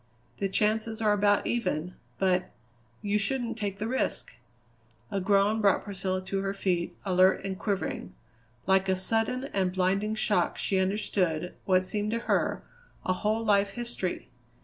The 0.39 0.49
chances 0.49 0.99
are 0.99 1.13
about 1.13 1.45
even; 1.45 1.93
but 2.17 2.49
you 3.03 3.19
shouldn't 3.19 3.55
take 3.55 3.77
the 3.77 3.87
risk." 3.87 4.33
A 5.11 5.21
groan 5.21 5.61
brought 5.61 5.83
Priscilla 5.83 6.23
to 6.25 6.41
her 6.41 6.55
feet, 6.55 6.95
alert 7.05 7.45
and 7.45 7.59
quivering. 7.59 8.15
Like 8.65 8.89
a 8.89 8.95
sudden 8.95 9.43
and 9.53 9.71
blinding 9.71 10.15
shock 10.15 10.57
she 10.57 10.79
understood, 10.79 11.53
what 11.65 11.85
seemed 11.85 12.09
to 12.13 12.19
her, 12.21 12.63
a 13.05 13.13
whole 13.13 13.45
life 13.45 13.73
history. 13.73 14.29